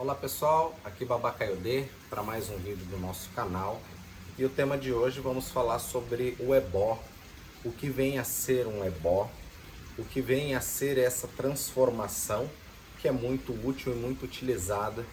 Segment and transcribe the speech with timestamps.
[0.00, 3.78] Olá pessoal, aqui Babá Caiodê para mais um vídeo do nosso canal.
[4.38, 6.98] E o tema de hoje vamos falar sobre o ebó,
[7.62, 9.30] o que vem a ser um ebó,
[9.98, 12.48] o que vem a ser essa transformação
[12.98, 15.04] que é muito útil e muito utilizada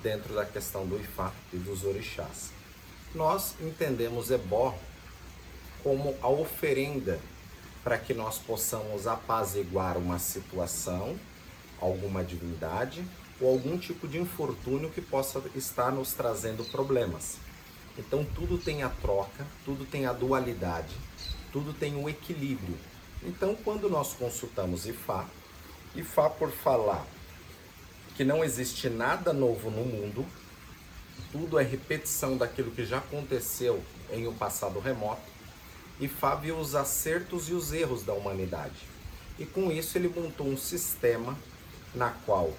[0.00, 2.52] dentro da questão do Ifá e dos orixás.
[3.16, 4.78] Nós entendemos ebó
[5.82, 7.18] como a oferenda
[7.82, 11.18] para que nós possamos apaziguar uma situação,
[11.80, 13.04] alguma divindade
[13.40, 17.38] ou algum tipo de infortúnio que possa estar nos trazendo problemas.
[17.98, 20.94] Então tudo tem a troca, tudo tem a dualidade,
[21.52, 22.76] tudo tem o um equilíbrio.
[23.22, 25.26] Então quando nós consultamos Ifá,
[25.94, 27.06] Ifá por falar
[28.16, 30.26] que não existe nada novo no mundo,
[31.32, 35.36] tudo é repetição daquilo que já aconteceu em um passado remoto,
[36.00, 38.86] Ifá viu os acertos e os erros da humanidade.
[39.38, 41.36] E com isso ele montou um sistema
[41.94, 42.52] na qual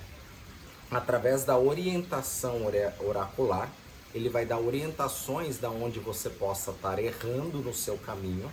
[0.89, 2.61] através da orientação
[2.99, 3.69] oracular,
[4.13, 8.51] ele vai dar orientações da onde você possa estar errando no seu caminho,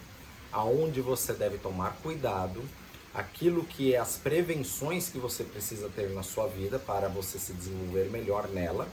[0.52, 2.62] aonde você deve tomar cuidado,
[3.14, 7.52] aquilo que é as prevenções que você precisa ter na sua vida para você se
[7.52, 8.88] desenvolver melhor nela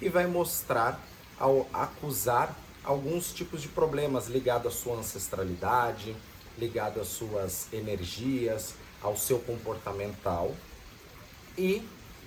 [0.00, 1.00] e vai mostrar
[1.38, 6.16] ao acusar alguns tipos de problemas ligados à sua ancestralidade,
[6.58, 10.54] ligado às suas energias, ao seu comportamental
[11.56, 11.82] e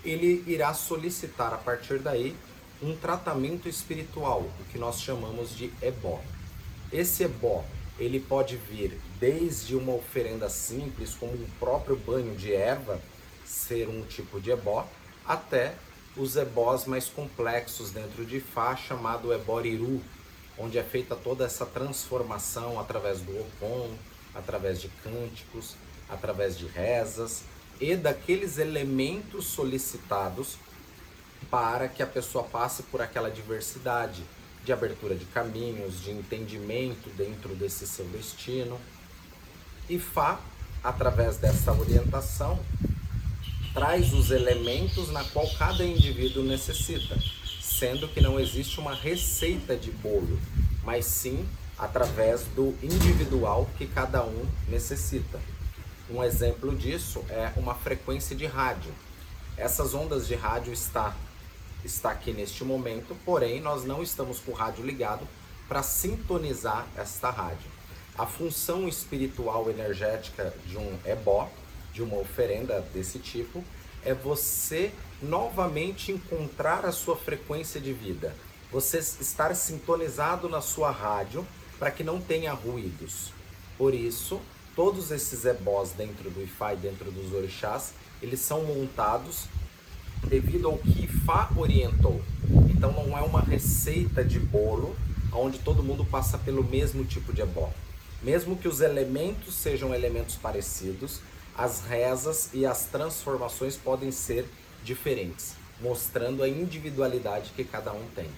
[0.05, 2.35] ele irá solicitar a partir daí
[2.81, 6.21] um tratamento espiritual, o que nós chamamos de ebó.
[6.91, 7.65] Esse ebó,
[7.97, 13.01] ele pode vir desde uma oferenda simples, como o próprio banho de erva
[13.45, 14.87] ser um tipo de ebó,
[15.25, 15.75] até
[16.15, 20.01] os ebós mais complexos dentro de Fá, chamado eboriru,
[20.57, 23.91] onde é feita toda essa transformação através do Opon,
[24.33, 25.75] através de cânticos,
[26.09, 27.43] através de rezas,
[27.79, 30.57] e daqueles elementos solicitados
[31.49, 34.23] para que a pessoa passe por aquela diversidade
[34.63, 38.79] de abertura de caminhos, de entendimento dentro desse seu destino.
[39.87, 40.39] E Fá,
[40.83, 42.59] através dessa orientação,
[43.73, 47.15] traz os elementos na qual cada indivíduo necessita,
[47.61, 50.39] sendo que não existe uma receita de bolo,
[50.83, 51.45] mas sim
[51.77, 55.39] através do individual que cada um necessita.
[56.09, 58.93] Um exemplo disso é uma frequência de rádio.
[59.57, 61.15] Essas ondas de rádio está,
[61.83, 65.27] está aqui neste momento, porém nós não estamos com o rádio ligado
[65.67, 67.71] para sintonizar esta rádio.
[68.15, 71.49] A função espiritual energética de um ebó,
[71.91, 73.63] de uma oferenda desse tipo,
[74.03, 78.35] é você novamente encontrar a sua frequência de vida.
[78.71, 81.45] Você estar sintonizado na sua rádio
[81.79, 83.33] para que não tenha ruídos.
[83.77, 84.39] Por isso,
[84.75, 89.45] todos esses ebós dentro do Ifá e dentro dos orixás, eles são montados
[90.27, 92.21] devido ao que Ifá orientou.
[92.69, 94.95] Então não é uma receita de bolo
[95.31, 97.71] onde todo mundo passa pelo mesmo tipo de ebó.
[98.21, 101.21] Mesmo que os elementos sejam elementos parecidos,
[101.57, 104.45] as rezas e as transformações podem ser
[104.83, 108.29] diferentes, mostrando a individualidade que cada um tem.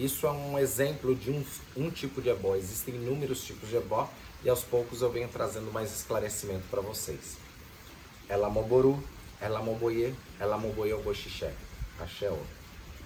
[0.00, 1.44] Isso é um exemplo de um,
[1.76, 2.56] um tipo de ebó.
[2.56, 4.08] Existem inúmeros tipos de ebó
[4.42, 7.36] e aos poucos eu venho trazendo mais esclarecimento para vocês.
[8.26, 8.98] Ela moboru,
[9.38, 11.52] ela moboye, ela moboye o boxixé.
[12.00, 12.32] Axé.